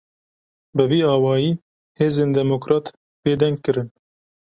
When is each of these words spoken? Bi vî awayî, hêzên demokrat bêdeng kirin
Bi 0.75 0.83
vî 0.91 0.99
awayî, 1.15 1.51
hêzên 1.99 2.29
demokrat 2.39 2.85
bêdeng 3.23 3.57
kirin 3.63 3.87